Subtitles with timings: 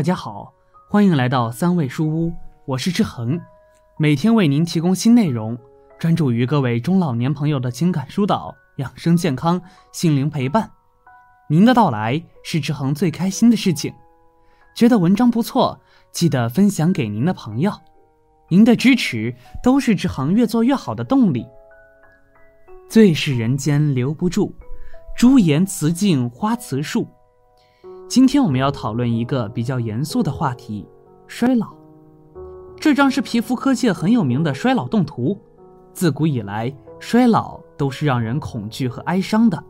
[0.00, 0.54] 大家好，
[0.88, 2.32] 欢迎来到三味书屋，
[2.64, 3.38] 我是志恒，
[3.98, 5.58] 每天为您提供新内容，
[5.98, 9.60] 专注于各位中老年朋友的情感疏导、养生健康、
[9.92, 10.70] 心灵陪伴。
[11.50, 13.92] 您的到来是志恒最开心的事情。
[14.74, 15.78] 觉得文章不错，
[16.10, 17.70] 记得分享给您的朋友。
[18.48, 21.46] 您的支持都是志恒越做越好的动力。
[22.88, 24.54] 最是人间留不住，
[25.14, 27.06] 朱颜辞镜花辞树。
[28.10, 30.84] 今天我们要讨论一个比较严肃的话题——
[31.28, 31.68] 衰老。
[32.74, 35.40] 这张是皮肤科界很有名的衰老动图。
[35.92, 39.62] 自古以来，衰老都是让人恐惧和哀伤的，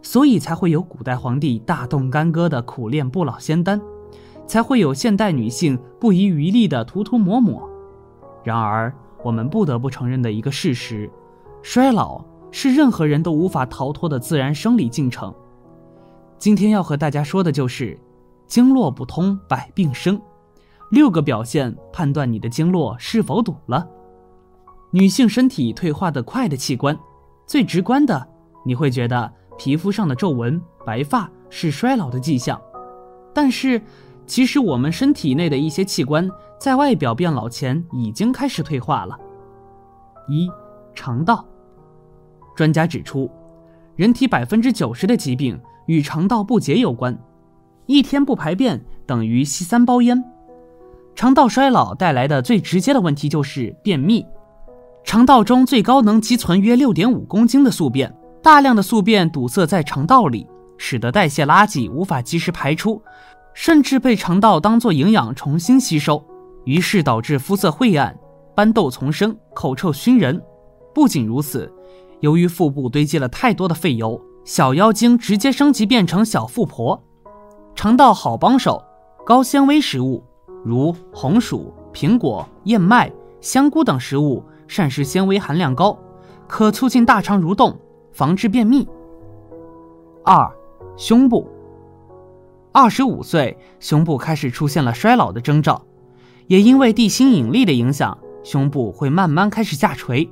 [0.00, 3.78] 所以才会有古代皇帝大动干戈的苦练不老仙丹，
[4.46, 7.68] 才会有现代女性不遗余力的涂涂抹抹。
[8.42, 8.90] 然而，
[9.22, 11.10] 我们不得不承认的一个事实：
[11.60, 15.34] 衰老是任何人都无法逃脱的自然生理进程。
[16.38, 17.98] 今天要和大家说的就是，
[18.46, 20.20] 经络不通百病生，
[20.90, 23.86] 六个表现判断你的经络是否堵了。
[24.90, 26.96] 女性身体退化的快的器官，
[27.46, 28.28] 最直观的，
[28.64, 32.60] 你会觉得皮肤上的皱纹、白发是衰老的迹象。
[33.32, 33.80] 但是，
[34.26, 39.18] 其实我们身体内的一些器官在外表变老前已经开始退化了。
[40.28, 40.48] 一，
[40.94, 41.44] 肠道。
[42.54, 43.28] 专家指出，
[43.96, 45.58] 人体百分之九十的疾病。
[45.86, 47.18] 与肠道不洁有关，
[47.86, 50.22] 一天不排便等于吸三包烟。
[51.14, 54.26] 肠道衰老带来的最直接的问题就是便秘。
[55.04, 58.12] 肠道中最高能积存约六点五公斤的宿便，
[58.42, 60.46] 大量的宿便堵塞在肠道里，
[60.78, 63.00] 使得代谢垃圾无法及时排出，
[63.52, 66.24] 甚至被肠道当作营养重新吸收，
[66.64, 68.18] 于是导致肤色晦暗、
[68.54, 70.42] 斑痘丛生、口臭熏人。
[70.94, 71.70] 不仅如此，
[72.20, 74.20] 由于腹部堆积了太多的废油。
[74.44, 77.02] 小妖精直接升级变成小富婆，
[77.74, 78.84] 肠道好帮手，
[79.24, 80.22] 高纤维食物
[80.62, 83.10] 如红薯、苹果、燕麦、
[83.40, 85.98] 香菇等食物，膳食纤维含量高，
[86.46, 87.74] 可促进大肠蠕动，
[88.12, 88.86] 防治便秘。
[90.22, 90.50] 二，
[90.94, 91.48] 胸部，
[92.70, 95.82] 二十五岁，胸部开始出现了衰老的征兆，
[96.48, 100.30] 也因为地心引力的影响，胸部会慢慢开始下垂，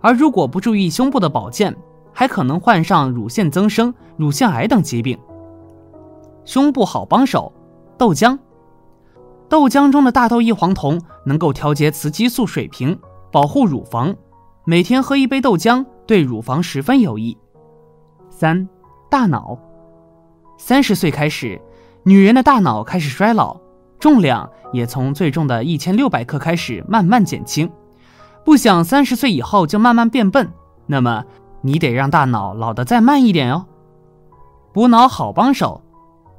[0.00, 1.76] 而如果不注意胸部的保健。
[2.14, 5.18] 还可能患上乳腺增生、乳腺癌等疾病。
[6.44, 7.52] 胸部好帮手，
[7.98, 8.38] 豆浆。
[9.48, 12.98] 豆浆中的大豆异黄酮能够调节雌激素水平，
[13.32, 14.14] 保护乳房。
[14.64, 17.36] 每天喝一杯豆浆，对乳房十分有益。
[18.30, 18.68] 三、
[19.10, 19.58] 大脑。
[20.56, 21.60] 三十岁开始，
[22.04, 23.56] 女人的大脑开始衰老，
[23.98, 27.70] 重量也从最重的一千六百克开始慢慢减轻。
[28.44, 30.50] 不想三十岁以后就慢慢变笨，
[30.86, 31.24] 那么。
[31.66, 33.64] 你得让大脑老得再慢一点哦。
[34.74, 35.80] 补脑好帮手，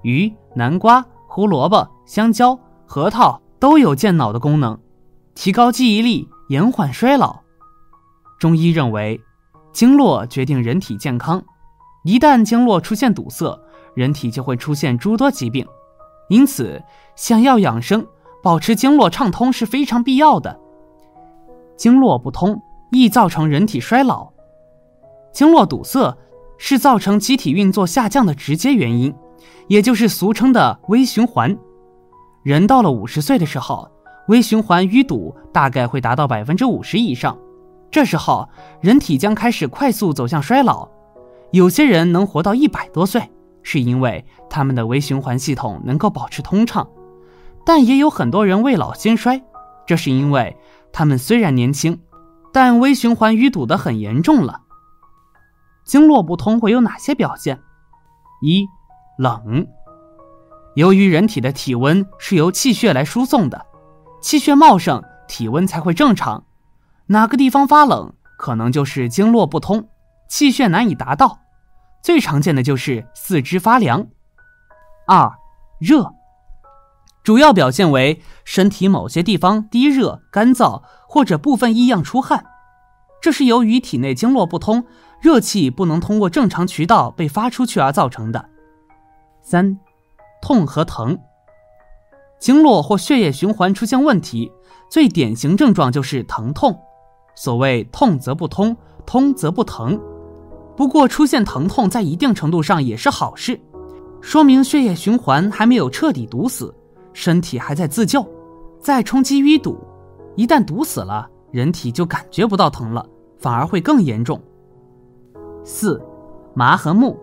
[0.03, 4.77] 鱼、南瓜、胡萝卜、香蕉、核桃都有健脑的功能，
[5.33, 7.39] 提高记忆力，延缓衰老。
[8.37, 9.19] 中医认为，
[9.73, 11.43] 经络决定人体健康，
[12.03, 13.59] 一旦经络出现堵塞，
[13.95, 15.65] 人体就会出现诸多疾病。
[16.29, 16.79] 因此，
[17.15, 18.05] 想要养生，
[18.43, 20.59] 保持经络畅通是非常必要的。
[21.75, 22.61] 经络不通，
[22.91, 24.34] 易造成人体衰老。
[25.35, 26.17] 经络堵塞
[26.57, 29.13] 是造成机体运作下降的直接原因，
[29.67, 31.57] 也就是俗称的微循环。
[32.41, 33.91] 人到了五十岁的时候，
[34.29, 37.37] 微循环淤堵大概会达到百分之五十以上，
[37.91, 38.47] 这时候
[38.79, 40.87] 人体将开始快速走向衰老。
[41.51, 43.29] 有些人能活到一百多岁，
[43.61, 46.87] 是因为他们的微循环系统能够保持通畅，
[47.65, 49.43] 但也有很多人未老先衰，
[49.85, 50.55] 这是因为
[50.93, 51.99] 他们虽然年轻，
[52.53, 54.61] 但微循环淤堵的很严重了。
[55.85, 57.61] 经络不通会有哪些表现？
[58.41, 58.67] 一，
[59.17, 59.67] 冷。
[60.75, 63.65] 由于人体的体温是由气血来输送的，
[64.21, 66.43] 气血茂盛，体温才会正常。
[67.07, 69.87] 哪个地方发冷，可能就是经络不通，
[70.27, 71.39] 气血难以达到。
[72.01, 74.07] 最常见的就是四肢发凉。
[75.07, 75.31] 二，
[75.79, 76.13] 热。
[77.23, 82.45] 主要表现为身体某些地方低热、干燥，或者部分异样出汗。
[83.21, 84.85] 这是由于体内经络不通。
[85.25, 88.45] 热气不能通过正常渠道被发出去而造成的。
[89.41, 89.75] 三，
[90.39, 91.17] 痛和疼。
[92.39, 94.51] 经络或血液循环出现问题，
[94.87, 96.79] 最典型症状就是疼痛。
[97.33, 99.99] 所谓痛则不通，通则不疼。
[100.77, 103.59] 不过出现疼痛在一定程度上也是好事，
[104.21, 106.71] 说明血液循环还没有彻底堵死，
[107.13, 108.23] 身体还在自救，
[108.79, 109.75] 在冲击淤堵。
[110.35, 113.03] 一旦堵死了，人体就感觉不到疼了，
[113.39, 114.39] 反而会更严重。
[115.65, 115.99] 四，
[116.53, 117.19] 麻和木。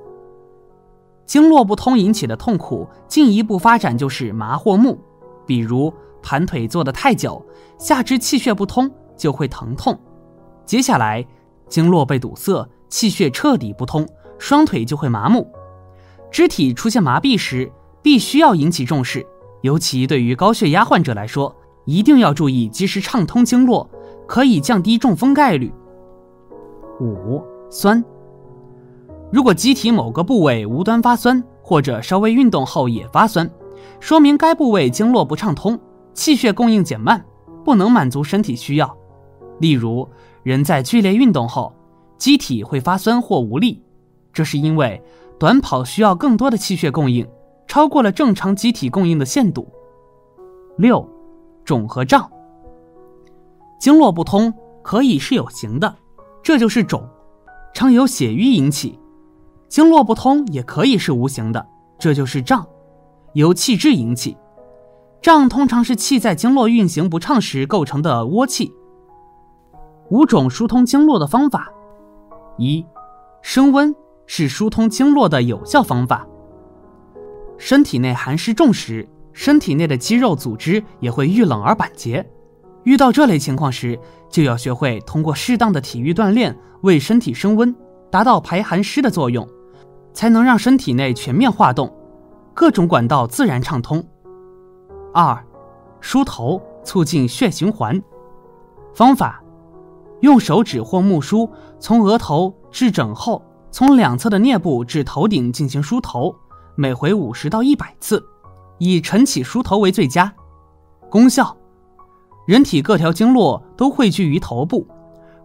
[1.25, 4.99] 经络不通引起的痛苦，进一步发展就是麻或木，
[5.47, 7.43] 比如盘腿坐得太久，
[7.79, 9.99] 下肢气血不通就会疼痛。
[10.67, 11.25] 接下来，
[11.69, 14.07] 经络被堵塞，气血彻底不通，
[14.39, 15.49] 双腿就会麻木。
[16.31, 17.71] 肢体出现麻痹时，
[18.03, 19.25] 必须要引起重视，
[19.61, 21.55] 尤其对于高血压患者来说，
[21.85, 23.89] 一定要注意及时畅通经络，
[24.27, 25.73] 可以降低中风概率。
[27.01, 27.41] 五
[27.71, 28.05] 酸。
[29.33, 33.51] 如果机体某个部位无端发酸，或者稍微运动后也发酸，
[33.99, 35.81] 说明该部位经络不畅通，
[36.13, 37.25] 气血供应减慢，
[37.65, 38.95] 不能满足身体需要。
[39.59, 40.07] 例如，
[40.43, 41.73] 人在剧烈运动后，
[42.19, 43.83] 机体会发酸或无力，
[44.35, 45.03] 这是因为
[45.39, 47.27] 短跑需要更多的气血供应，
[47.67, 49.67] 超过了正常机体供应的限度。
[50.77, 51.09] 六，
[51.65, 52.31] 肿和胀。
[53.81, 54.53] 经络不通
[54.83, 55.97] 可以是有形的，
[56.43, 57.09] 这就是肿，
[57.73, 58.99] 常由血瘀引起。
[59.73, 61.67] 经络不通也可以是无形的，
[61.99, 62.67] 这就是胀，
[63.33, 64.37] 由气滞引起。
[65.23, 68.71] 胀通常是气在经络运行不畅时构成的窝气。
[70.11, 71.73] 五种疏通经络的方法：
[72.59, 72.85] 一、
[73.41, 73.97] 升温
[74.27, 76.27] 是疏通经络的有效方法。
[77.57, 82.23] 身体内寒湿重时，身体内的肌肉组织也会遇冷而板结。
[82.85, 83.99] 遇到这类情况时，
[84.29, 87.75] 就要学会通过适当的体育锻炼为身体升温，
[88.11, 89.49] 达到排寒湿的作用。
[90.13, 91.93] 才能让身体内全面化动，
[92.55, 94.05] 各种管道自然畅通。
[95.15, 95.45] 二，
[96.01, 98.03] 梳头促进血循环。
[98.95, 99.43] 方法：
[100.21, 106.35] 用手指或木梳从额头至枕后，从两侧的颞部至头顶进行梳头，
[106.75, 108.23] 每回五十到一百次，
[108.79, 110.33] 以晨起梳头为最佳。
[111.11, 111.57] 功效：
[112.47, 114.87] 人体各条经络都汇聚于头部，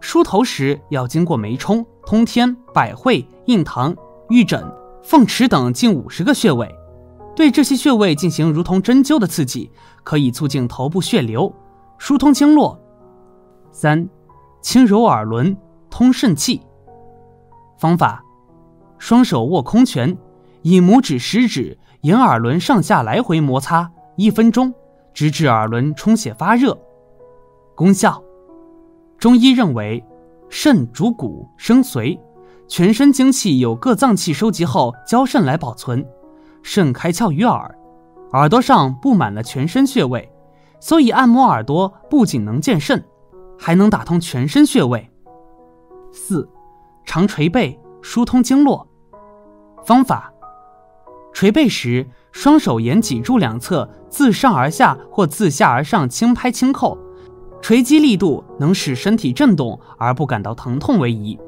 [0.00, 3.94] 梳头时要经过眉冲、通天、百会、印堂。
[4.30, 4.62] 玉枕、
[5.02, 6.74] 凤池等近五十个穴位，
[7.34, 9.70] 对这些穴位进行如同针灸的刺激，
[10.04, 11.50] 可以促进头部血流，
[11.96, 12.78] 疏通经络。
[13.72, 14.06] 三、
[14.60, 15.56] 轻揉耳轮，
[15.88, 16.60] 通肾气。
[17.78, 18.22] 方法：
[18.98, 20.14] 双手握空拳，
[20.60, 24.74] 以拇指、食指沿耳轮上下来回摩擦一分钟，
[25.14, 26.76] 直至耳轮充血发热。
[27.74, 28.22] 功效：
[29.18, 30.04] 中医认为，
[30.50, 32.18] 肾主骨生髓。
[32.68, 36.06] 全身精气由各脏器收集后交肾来保存，
[36.62, 37.74] 肾开窍于耳，
[38.32, 40.30] 耳朵上布满了全身穴位，
[40.78, 43.02] 所以按摩耳朵不仅能健肾，
[43.58, 45.10] 还能打通全身穴位。
[46.12, 46.46] 四，
[47.06, 48.86] 常捶背疏通经络。
[49.86, 50.30] 方法：
[51.32, 56.98] 捶背时，双手沿脊柱两侧自上而下或自下而上轻拍轻扣，
[57.62, 61.38] 捶击力度能使身体震动而不感到疼痛为宜。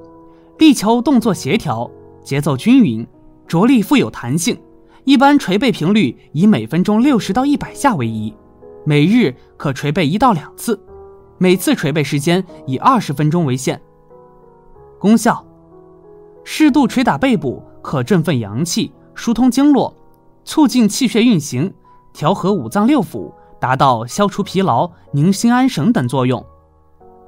[0.61, 1.91] 力求动作协调，
[2.23, 3.07] 节奏均匀，
[3.49, 4.61] 着力富有弹性。
[5.05, 8.35] 一般捶背频率以每分钟六十到一百下为宜，
[8.85, 10.79] 每日可捶背一到两次，
[11.39, 13.81] 每次捶背时间以二十分钟为限。
[14.99, 15.43] 功效：
[16.45, 19.97] 适度捶打背部可振奋阳气，疏通经络，
[20.45, 21.73] 促进气血运行，
[22.13, 26.45] 调和五脏六腑，达到消除疲劳、宁心安神等作用。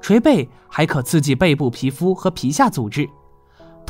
[0.03, 3.09] 捶背还可刺激背部皮肤和皮下组织。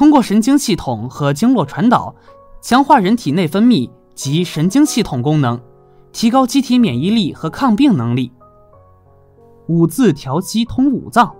[0.02, 2.12] 通过神经系统和经络传导，
[2.60, 5.62] 强化人体内分泌及神经系统功能，
[6.10, 8.32] 提高机体免疫力和抗病能力。
[9.68, 11.32] 五字调息通五脏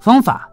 [0.00, 0.50] 方法：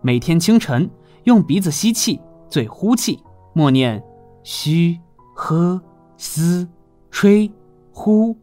[0.00, 0.90] 每天清晨
[1.24, 2.18] 用鼻子吸气，
[2.48, 3.22] 嘴呼气，
[3.52, 4.02] 默念
[4.42, 4.98] 嘘、
[5.36, 5.78] 喝、
[6.16, 6.66] 嘶、
[7.10, 7.52] 吹、
[7.92, 8.34] 呼，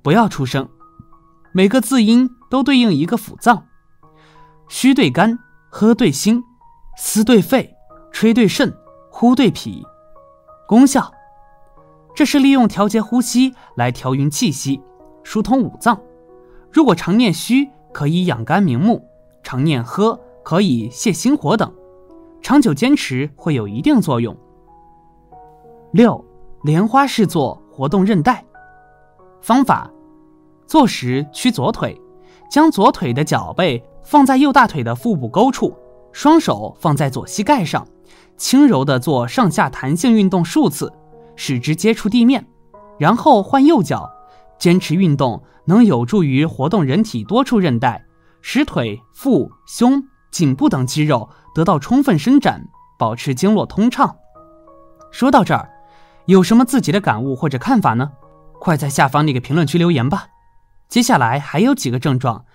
[0.00, 0.68] 不要出声。
[1.52, 3.64] 每个字音都对应一个腑脏：
[4.68, 5.36] 虚对肝，
[5.68, 6.44] 喝对心。
[6.96, 7.74] 思对肺，
[8.12, 8.74] 吹对肾，
[9.10, 9.86] 呼对脾。
[10.66, 11.12] 功效：
[12.14, 14.80] 这是利用调节呼吸来调匀气息，
[15.24, 16.00] 疏通五脏。
[16.70, 19.00] 如果常念虚，可以养肝明目；
[19.42, 21.72] 常念喝，可以泻心火等。
[22.42, 24.36] 长久坚持会有一定作用。
[25.92, 26.24] 六，
[26.62, 28.44] 莲花式坐活动韧带。
[29.40, 29.90] 方法：
[30.66, 32.00] 坐时屈左腿，
[32.50, 35.74] 将左腿的脚背放在右大腿的腹部沟处。
[36.12, 37.86] 双手放在左膝盖上，
[38.40, 40.90] 轻柔地做上下弹性运动数次，
[41.36, 42.48] 使之接触地面，
[42.98, 44.10] 然后换右脚，
[44.58, 48.02] 坚持运动能有助于活动人体多处韧带，
[48.40, 52.66] 使腿、腹、胸、颈部等肌肉得到充分伸展，
[52.98, 54.16] 保持经络通畅。
[55.10, 55.68] 说到这儿，
[56.24, 58.10] 有什么自己的感悟或者看法呢？
[58.58, 60.28] 快在下方那个评论区留言吧。
[60.88, 62.46] 接下来还有几个症状，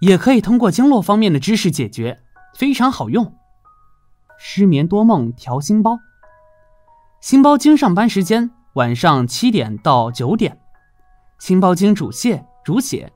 [0.00, 2.18] 也可以通过经络方面的知识解决。
[2.56, 3.34] 非常好用，
[4.46, 5.98] 失眠多梦调心包。
[7.18, 10.60] 心包经上班时间晚上七点到九点。
[11.38, 13.10] 心包经主泻主血，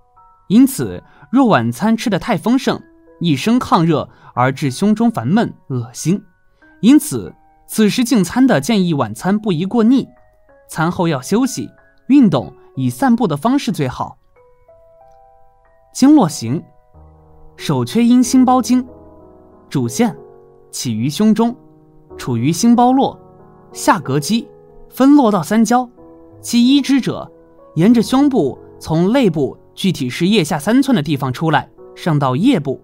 [0.49, 2.81] 因此若晚餐吃得太丰盛，
[3.21, 6.25] 易生抗热而致胸中烦闷恶心。
[6.81, 7.35] 因此，
[7.67, 10.09] 此时进餐的建议晚餐不宜过腻，
[10.67, 11.69] 餐后要休息、
[12.07, 14.17] 运动，以散步的方式最好。
[15.93, 16.65] 经络型，
[17.59, 18.89] 手缺阴心包经，
[19.69, 20.17] 主线
[20.71, 21.55] 起于胸中，
[22.17, 23.19] 处于心包络，
[23.73, 24.49] 下膈肌，
[24.89, 25.89] 分络到三焦。
[26.41, 27.31] 其一支者，
[27.75, 32.81] 沿着胸部从肋部具体是腋下三寸的地方出来，上到腋部，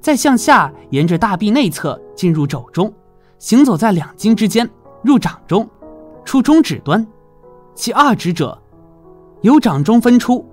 [0.00, 2.92] 再向下沿着大臂内侧进入肘中，
[3.38, 4.68] 行走在两经之间，
[5.02, 5.68] 入掌中，
[6.24, 7.06] 出中指端。
[7.74, 8.60] 其二指者，
[9.40, 10.44] 由掌中分出。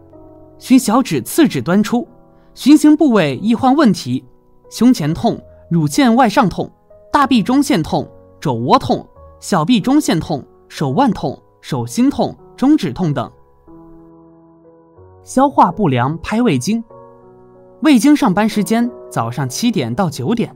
[0.60, 2.08] 循小指、次指端出，
[2.54, 4.24] 循行部位易患问题：
[4.70, 5.40] 胸前痛、
[5.70, 6.72] 乳腺外上痛、
[7.12, 8.10] 大臂中线痛、
[8.40, 9.06] 肘窝痛、
[9.42, 13.30] 小臂中线痛、手腕痛、手心痛、中指痛等。
[15.24, 16.82] 消化不良拍胃经，
[17.82, 20.56] 胃经上班时间早上七点到九点，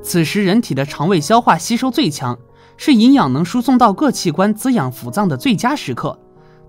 [0.00, 2.38] 此时人体的肠胃消化吸收最强，
[2.78, 6.18] 是营养能输送到各器官、滋养腑脏的最佳时刻。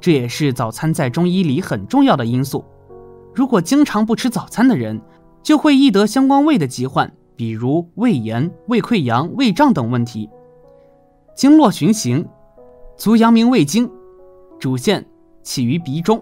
[0.02, 2.66] 这也是早餐在中医里很重要的因素。
[3.34, 5.02] 如果经常不吃早餐的人，
[5.42, 10.30] 就会易得相关胃的疾患，比如胃炎、胃溃疡、胃胀等问题。
[11.36, 12.28] 经络循行，
[12.98, 13.90] 足阳明胃经，
[14.60, 15.08] 主线
[15.44, 16.22] 起于鼻中，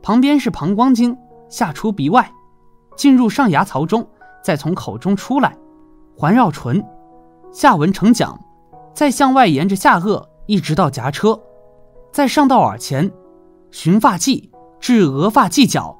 [0.00, 2.30] 旁边是膀胱经，下出鼻外，
[2.96, 4.06] 进入上牙槽中，
[4.42, 5.56] 再从口中出来，
[6.16, 6.82] 环绕唇，
[7.50, 8.40] 下文成讲，
[8.94, 11.38] 再向外沿着下颚一直到颊车。
[12.12, 13.10] 再上到耳前，
[13.72, 15.98] 循发际至额发际角，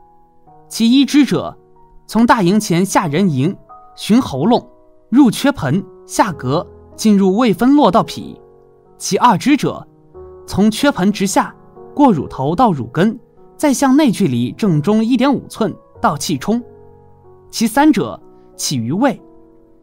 [0.68, 1.58] 其一支者，
[2.06, 3.56] 从大营前下人迎，
[3.94, 4.66] 循喉咙
[5.08, 8.40] 入缺盆下膈，进入胃分络到脾；
[8.98, 9.86] 其二支者，
[10.46, 11.54] 从缺盆直下，
[11.94, 13.18] 过乳头到乳根，
[13.56, 16.60] 再向内距离正中一点五寸到气冲；
[17.50, 18.20] 其三者
[18.56, 19.20] 起于胃，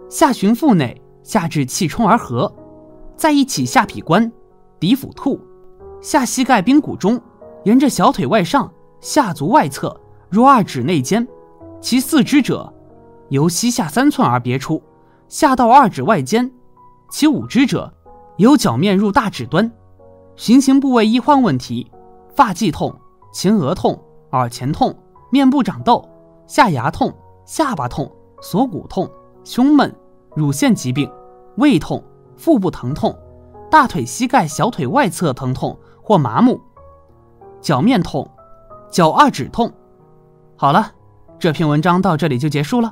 [0.09, 2.51] 下循腹内，下至气冲而合，
[3.15, 4.31] 再一起下脾关，
[4.79, 5.39] 鼻腹兔。
[6.01, 7.21] 下膝盖髌骨中，
[7.65, 9.95] 沿着小腿外上、下足外侧，
[10.29, 11.27] 入二指内间。
[11.81, 12.73] 其四肢者，
[13.29, 14.81] 由膝下三寸而别出，
[15.27, 16.51] 下到二指外间。
[17.09, 17.93] 其五肢者，
[18.37, 19.71] 由脚面入大指端。
[20.35, 21.89] 循行部位易患问题：
[22.35, 22.95] 发际痛、
[23.33, 23.99] 前额痛、
[24.31, 24.95] 耳前痛、
[25.31, 26.07] 面部长痘、
[26.45, 27.13] 下牙痛、
[27.45, 29.09] 下巴痛、锁骨痛、
[29.43, 29.95] 胸闷、
[30.35, 31.11] 乳腺疾病、
[31.57, 32.03] 胃痛、
[32.37, 33.17] 腹部疼痛、
[33.71, 35.77] 大腿、膝盖、小腿外侧疼痛。
[36.01, 36.59] 或麻木，
[37.61, 38.27] 脚面痛，
[38.89, 39.71] 脚二指痛。
[40.55, 40.91] 好了，
[41.37, 42.91] 这篇文章到这里就结束了。